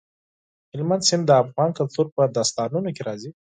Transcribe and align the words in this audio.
هلمند 0.71 1.03
سیند 1.09 1.23
د 1.27 1.31
افغان 1.43 1.69
کلتور 1.79 2.05
په 2.15 2.21
داستانونو 2.37 2.89
کې 2.95 3.01
راځي. 3.07 3.31